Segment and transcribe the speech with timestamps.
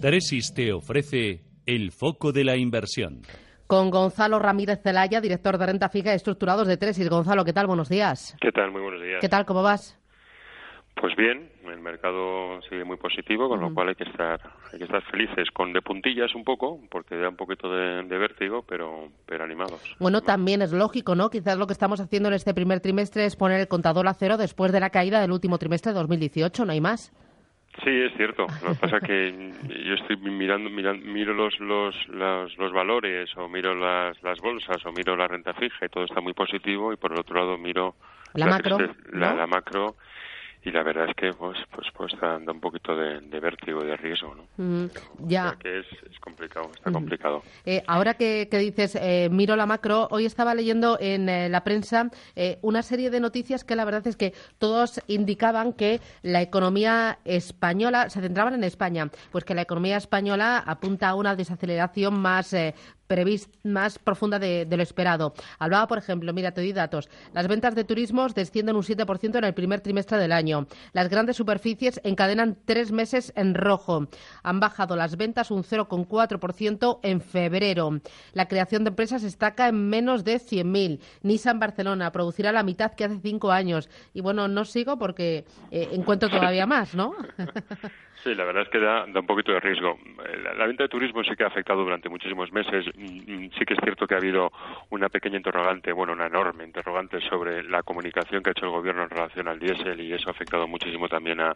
[0.00, 3.22] Tresis te ofrece el foco de la inversión.
[3.66, 7.10] Con Gonzalo Ramírez Zelaya, director de renta fija y estructurados de Tresis.
[7.10, 7.66] Gonzalo, ¿qué tal?
[7.66, 8.36] Buenos días.
[8.40, 8.70] ¿Qué tal?
[8.70, 9.18] Muy buenos días.
[9.20, 9.44] ¿Qué tal?
[9.44, 9.98] ¿Cómo vas?
[11.00, 14.40] Pues bien, el mercado sigue muy positivo, con lo cual hay que estar
[14.72, 18.64] hay que estar felices, con de puntillas un poco, porque da un poquito de, vértigo,
[18.68, 19.96] pero pero animados.
[19.98, 21.28] Bueno, también es lógico, ¿no?
[21.28, 24.36] Quizás lo que estamos haciendo en este primer trimestre es poner el contador a cero
[24.36, 27.12] después de la caída del último trimestre de 2018, ¿no hay más?
[27.84, 28.46] Sí, es cierto.
[28.62, 29.52] Lo que pasa es que
[29.84, 35.16] yo estoy mirando, miro los, los, los, valores o miro las, las bolsas o miro
[35.16, 37.94] la renta fija y todo está muy positivo y por el otro lado miro
[38.34, 38.78] la, macro,
[39.12, 39.96] la macro
[40.64, 43.96] y la verdad es que pues pues pues está dando un poquito de, vértigo de
[43.96, 44.88] riesgo no
[45.20, 45.56] ya.
[45.58, 45.86] que es,
[46.20, 47.42] complicado está complicado.
[47.64, 52.10] Eh, ahora que, dices eh, miro la macro hoy estaba leyendo en eh, la prensa
[52.62, 58.10] una serie de noticias que la verdad es que todos indicaban que la economía española
[58.10, 62.54] se centraban en España pues que la economía española apunta a una desaceleración más
[63.08, 65.34] prevista más profunda de, lo esperado.
[65.58, 67.08] Hablaba, por ejemplo, mira, te doy datos.
[67.32, 70.68] Las ventas de turismos descienden un 7% en el primer trimestre del año.
[70.92, 74.06] Las grandes superficies encadenan tres meses en rojo.
[74.42, 78.00] Han bajado las ventas un 0,4% en febrero.
[78.34, 81.00] La creación de empresas destaca en menos de 100.000.
[81.22, 83.88] Nissan Barcelona producirá la mitad que hace cinco años.
[84.12, 87.14] Y bueno, no sigo porque eh, encuentro todavía más, ¿no?
[88.22, 89.96] Sí, la verdad es que da, un poquito de riesgo.
[90.56, 92.86] La, venta de turismo sí que ha afectado durante muchísimos meses.
[92.96, 94.50] Mm, mm, sí que es cierto que ha habido
[94.90, 99.04] una pequeña interrogante, bueno, una enorme interrogante sobre la comunicación que ha hecho el gobierno
[99.04, 101.54] en relación al diésel y eso ha afectado muchísimo también a,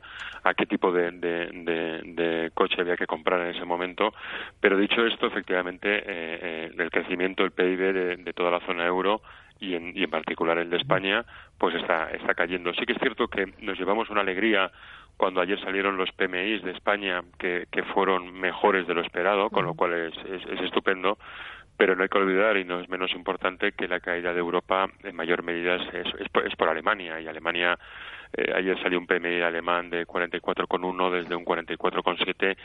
[0.56, 4.14] qué tipo de, coche había que comprar en ese momento.
[4.60, 9.20] Pero dicho esto, efectivamente, eh, eh, el crecimiento del PIB de, toda la zona euro
[9.58, 11.24] y en, y en particular el de España,
[11.58, 12.72] pues está, está cayendo.
[12.74, 14.70] Sí que es cierto que nos llevamos una alegría
[15.22, 19.74] cuando ayer salieron los PMIs de España que, fueron mejores de lo esperado, con lo
[19.74, 21.16] cual es, es, estupendo,
[21.76, 24.90] pero no hay que olvidar, y no es menos importante, que la caída de Europa
[25.04, 27.78] en mayor medida es, es, por, Alemania, y Alemania
[28.36, 32.56] eh, ayer salió un PMI alemán de 44,1 desde un 44,7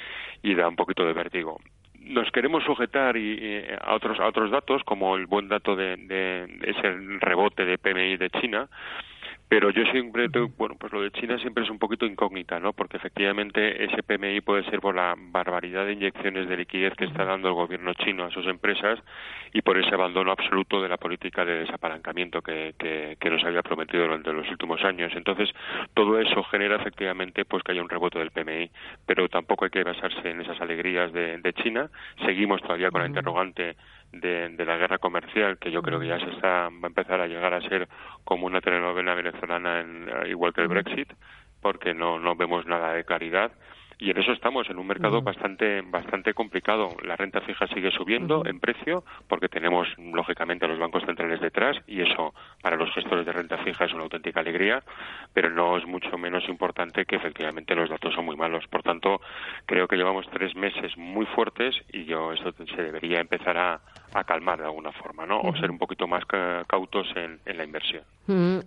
[0.41, 1.59] y da un poquito de vértigo.
[1.99, 6.45] Nos queremos sujetar y, a otros a otros datos como el buen dato de, de
[6.63, 8.67] ese rebote de PMI de China
[9.49, 10.27] pero yo siempre,
[10.57, 12.73] bueno, pues lo de China siempre es un poquito incógnita, ¿no?
[12.73, 17.23] Porque efectivamente ese PMI puede ser por la barbaridad de inyecciones de liquidez que está
[17.23, 18.99] dando el gobierno chino a sus empresas
[19.53, 24.03] y por ese abandono absoluto de la política de desapalancamiento que, que, nos había prometido
[24.03, 25.13] durante los últimos años.
[25.15, 25.49] Entonces,
[25.93, 28.69] todo eso genera efectivamente pues que haya un rebote del PMI,
[29.05, 31.89] pero tampoco hay que basarse en esas alegrías de, de China.
[32.25, 33.77] Seguimos todavía con la interrogante
[34.11, 37.21] de, de, la guerra comercial, que yo creo que ya se está, va a empezar
[37.21, 37.87] a llegar a ser
[38.23, 41.11] como una telenovela venezolana, en, igual que el Brexit,
[41.61, 43.51] porque no, no vemos nada de claridad
[43.99, 46.95] y en eso estamos en un mercado bastante bastante complicado.
[47.03, 52.01] La renta fija sigue subiendo en precio porque tenemos lógicamente los bancos centrales detrás y
[52.01, 54.83] eso para los gestores de renta fija es una auténtica alegría
[55.33, 58.65] pero no es mucho menos importante que efectivamente los datos son muy malos.
[58.67, 59.21] Por tanto
[59.65, 63.81] creo que llevamos tres meses muy fuertes y yo eso se debería empezar a,
[64.23, 65.39] calmar de alguna forma, ¿no?
[65.41, 68.03] O ser un poquito más cautos en, la inversión.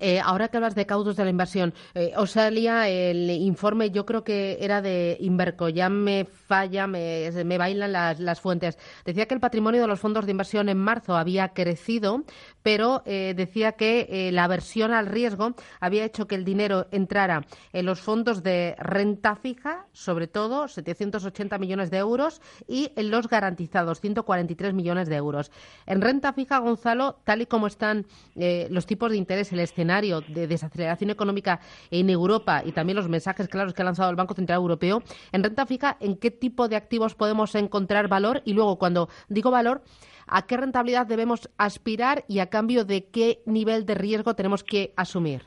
[0.00, 4.06] Eh, ahora que hablas de cautos de la inversión, eh, os salía el informe, yo
[4.06, 8.78] creo que era de Inverco, ya me falla, me, me bailan las, las, fuentes.
[9.04, 12.24] Decía que el patrimonio de los fondos de inversión en marzo había crecido,
[12.62, 17.46] pero eh, decía que eh, la aversión al riesgo había hecho que el dinero entrara
[17.72, 23.28] en los fondos de renta fija, sobre todo 780 millones de euros, y en los
[23.28, 25.50] garantizados, 143 millones de euros.
[25.86, 30.20] En renta fija, Gonzalo, tal y como están eh, los tipos de interés, el escenario
[30.20, 31.60] de desaceleración económica
[31.90, 35.02] en Europa y también los mensajes claros que ha lanzado el Banco Central Europeo,
[35.32, 38.42] en renta fija, ¿en qué tipo de activos podemos encontrar valor?
[38.44, 39.82] Y luego, cuando digo valor,
[40.30, 44.92] ¿a qué rentabilidad debemos aspirar y a cambio de qué nivel de riesgo tenemos que
[44.96, 45.42] asumir?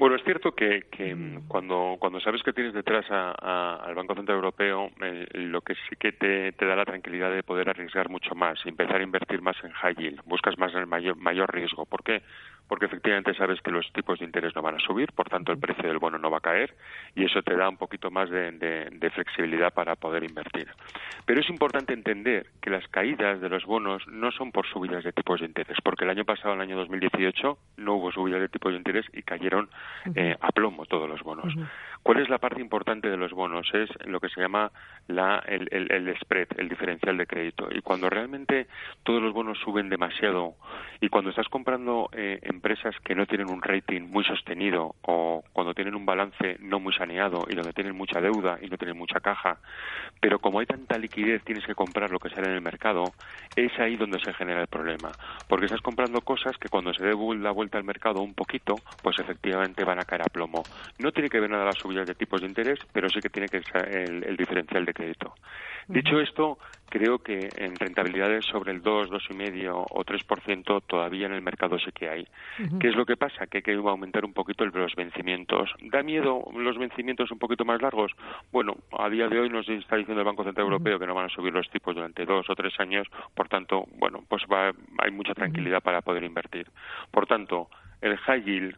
[0.00, 0.82] Bueno, es cierto que,
[1.14, 6.12] mm, cuando, sabes que tienes detrás al Banco Central Europeo, eh, lo que sí que
[6.12, 9.94] te, da la tranquilidad de poder arriesgar mucho más, empezar a invertir más en high
[9.94, 11.84] yield, buscas más el mayor riesgo.
[11.84, 12.22] ¿Por qué?
[12.70, 15.58] Porque efectivamente sabes que los tipos de interés no van a subir, por tanto el
[15.58, 16.72] precio del bono no va a caer
[17.16, 20.68] y eso te da un poquito más de, de flexibilidad para poder invertir.
[21.26, 25.12] Pero es importante entender que las caídas de los bonos no son por subidas de
[25.12, 28.70] tipos de interés, porque el año pasado, el año 2018, no hubo subidas de tipos
[28.70, 29.68] de interés y cayeron
[30.14, 31.52] eh, a plomo todos los bonos.
[32.02, 33.68] ¿Cuál es la parte importante de los bonos?
[33.74, 34.72] Es lo que se llama
[35.06, 37.68] la, el, el, spread, el diferencial de crédito.
[37.70, 38.68] Y cuando realmente
[39.02, 40.54] todos los bonos suben demasiado
[41.00, 45.72] y cuando estás comprando eh, empresas que no tienen un rating muy sostenido o cuando
[45.72, 49.20] tienen un balance no muy saneado y donde tienen mucha deuda y no tienen mucha
[49.20, 49.58] caja,
[50.20, 53.14] pero como hay tanta liquidez tienes que comprar lo que sale en el mercado,
[53.56, 55.16] es ahí donde se genera el problema.
[55.48, 59.18] Porque estás comprando cosas que cuando se dé la vuelta al mercado un poquito, pues
[59.18, 60.66] efectivamente van a caer a plomo.
[60.98, 63.48] No tiene que ver nada la subidas de tipos de interés, pero sí que tiene
[63.48, 65.34] que ser el, diferencial de crédito.
[65.88, 66.58] Dicho esto,
[66.90, 71.90] creo que en rentabilidades sobre el 2, 2,5 o 3% todavía en el mercado sí
[71.92, 72.26] que hay.
[72.80, 73.46] ¿Qué es lo que pasa?
[73.46, 75.70] Que hay que aumentar un poquito los vencimientos.
[75.80, 78.12] ¿Da miedo los vencimientos un poquito más largos?
[78.52, 81.26] Bueno, a día de hoy nos está diciendo el Banco Central Europeo que no van
[81.26, 85.10] a subir los tipos durante dos o tres años, por tanto, bueno, pues va, hay
[85.10, 86.66] mucha tranquilidad para poder invertir.
[87.10, 87.68] Por tanto,
[88.00, 88.76] el high yield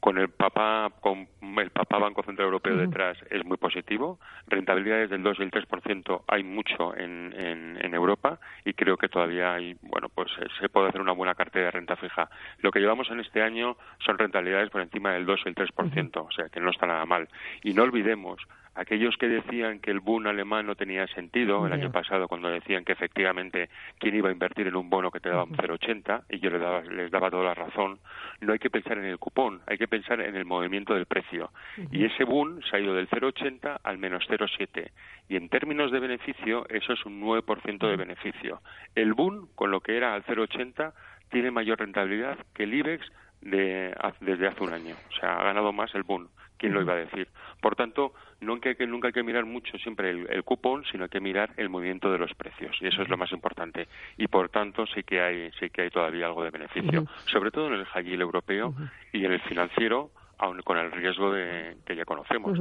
[0.00, 4.18] con el papá con el papá Banco Central Europeo detrás es muy positivo.
[4.46, 9.52] Rentabilidades del 2 y el 3% hay mucho en, en, Europa y creo que todavía
[9.54, 12.30] hay bueno pues eh, se puede hacer una buena cartera de renta fija.
[12.58, 16.26] Lo que llevamos en este año son rentabilidades por encima del 2 y el 3%
[16.26, 17.28] o sea que no está nada mal.
[17.62, 18.40] Y no olvidemos
[18.74, 22.84] aquellos que decían que el boom alemán no tenía sentido el año pasado cuando decían
[22.84, 23.68] que efectivamente
[23.98, 26.60] quién iba a invertir en un bono que te daba un 0,80 y yo les
[26.60, 27.98] daba, les daba toda la razón,
[28.40, 31.50] no hay que pensar en el cupón, hay que pensar en el movimiento del precio.
[31.90, 34.90] Y ese boom se ha ido del 0,80 al menos 0,7
[35.28, 38.60] y en términos de beneficio eso es un 9% de beneficio.
[38.94, 40.92] El boom, con lo que era al 0,80,
[41.30, 43.06] tiene mayor rentabilidad que el IBEX
[43.40, 44.96] de, desde hace un año.
[45.08, 46.28] O sea, ha ganado más el boom.
[46.60, 47.26] ¿Quién lo iba a decir?
[47.62, 48.12] Por tanto,
[48.42, 51.54] nunca hay que, nunca hay que mirar mucho siempre el, cupón, sino hay que mirar
[51.56, 52.76] el movimiento de los precios.
[52.82, 53.88] Y eso es lo más importante.
[54.18, 57.06] Y por tanto, sí que hay, sí que hay todavía algo de beneficio.
[57.24, 58.74] Sobre todo en el high europeo
[59.10, 60.10] y en el financiero,
[60.40, 62.58] aun con el riesgo de que ya conocemos,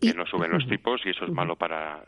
[0.00, 2.04] que no suben los tipos y eso es malo para,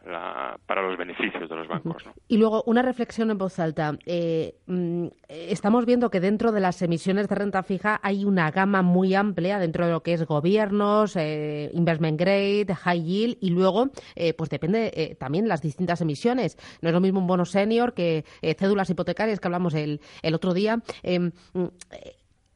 [0.66, 2.04] para los beneficios de los bancos.
[2.26, 3.96] Y luego, una reflexión en voz alta.
[4.06, 8.82] Eh, mm, estamos viendo que dentro de las emisiones de renta fija hay una gama
[8.82, 13.90] muy amplia dentro de lo que es gobiernos, eh, investment grade, high yield y luego,
[14.16, 16.56] eh, pues depende también las distintas emisiones.
[16.82, 18.24] No es lo mismo un bono senior que
[18.58, 20.82] cédulas hipotecarias que hablamos el, el otro día.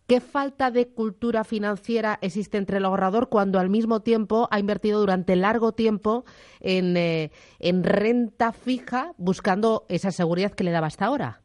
[0.08, 5.00] ¿Qué falta de cultura financiera existe entre el ahorrador cuando al mismo tiempo ha invertido
[5.00, 6.24] durante largo tiempo
[6.60, 11.42] en, eh, en renta fija buscando esa seguridad que le daba hasta ahora?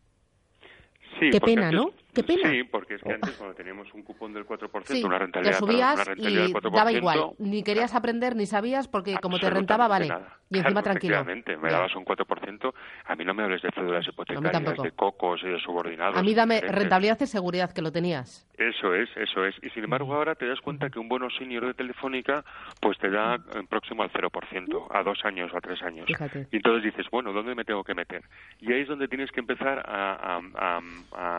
[1.19, 1.91] Sí, Qué pena, ¿no?
[2.13, 2.51] Qué pena.
[2.51, 6.29] Sí, porque es que antes cuando teníamos un cupón del 4%, una rentabilidad, subías una
[6.29, 7.31] y daba igual.
[7.39, 10.13] Ni querías aprender ni sabías porque como te rentaba, vale.
[10.49, 11.25] Y encima tranquilo.
[11.25, 12.73] me dabas un 4%.
[13.05, 16.15] A mí no me hables de cédulas hipotecarias, de cocos y de subordinados.
[16.15, 18.47] A mí dame rentabilidad y seguridad que lo tenías.
[18.57, 19.55] Eso es, eso es.
[19.63, 22.45] Y sin embargo ahora te das cuenta que un bono senior de Telefónica
[22.79, 26.07] pues te da próximo al 0%, a dos años o a tres años.
[26.51, 28.21] Y entonces dices, bueno, ¿dónde me tengo que meter?
[28.59, 30.39] Y ahí es donde tienes que empezar a,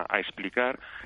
[0.09, 0.64] a explicar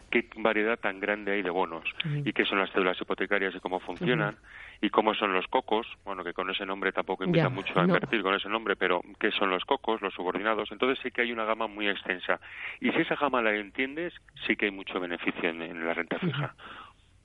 [0.10, 1.84] qué variedad tan grande hay de bonos
[2.26, 4.38] y qué son las cédulas hipotecarias y cómo funcionan
[4.82, 8.22] y cómo son los cocos, bueno, que con ese nombre tampoco invita mucho a invertir
[8.22, 10.72] con ese nombre, pero qué son los cocos, los subordinados.
[10.72, 12.40] Entonces sí que hay una gama muy extensa.
[12.80, 14.14] Y si esa gama la entiendes,
[14.48, 16.56] sí que hay mucho beneficio en, la renta fija.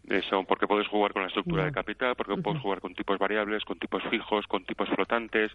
[0.08, 3.64] Eso, porque puedes jugar con la estructura de capital, porque puedes jugar con tipos variables,
[3.64, 5.50] con tipos fijos, con tipos flotantes,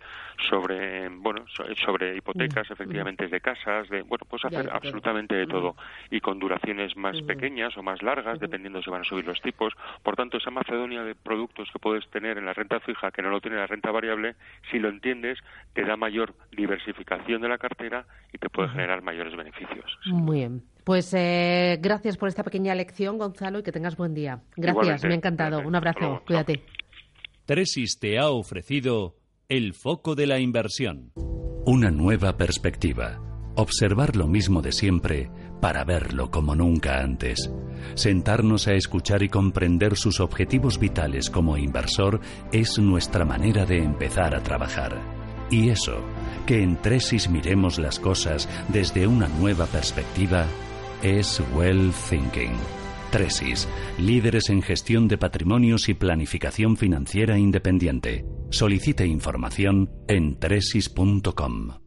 [0.50, 1.46] sobre, bueno,
[1.86, 5.76] sobre hipotecas, efectivamente, de casas, de, bueno, puedes hacer absolutamente de todo.
[6.10, 9.74] Y con duraciones más pequeñas o más largas, dependiendo si van a subir los tipos.
[10.02, 13.30] Por tanto, esa macedonia de productos que puedes tener en la renta fija, que no
[13.30, 14.36] lo tiene la renta variable,
[14.72, 15.38] si lo entiendes,
[15.74, 20.00] te da mayor diversificación de la cartera y te puede generar mayores beneficios.
[20.08, 20.64] Muy bien.
[20.90, 24.42] Pues eh, gracias por esta pequeña lección, Gonzalo, y que tengas buen día.
[24.58, 25.60] Gracias, me ha encantado.
[25.60, 26.64] Un abrazo, cuídate.
[27.46, 29.16] Tresis te ha ofrecido
[29.50, 31.12] el foco de la inversión.
[31.64, 33.22] Una nueva perspectiva.
[33.56, 35.30] Observar lo mismo de siempre
[35.62, 37.52] para verlo como nunca antes.
[37.94, 42.20] Sentarnos a escuchar y comprender sus objetivos vitales como inversor
[42.52, 45.00] es nuestra manera de empezar a trabajar.
[45.52, 46.04] Y eso,
[46.48, 50.48] que en Tresis miremos las cosas desde una nueva perspectiva,
[51.04, 52.54] es Well Thinking.
[53.12, 58.26] Tresis, líderes en gestión de patrimonios y planificación financiera independiente.
[58.52, 61.80] Solicite información en tresis.com.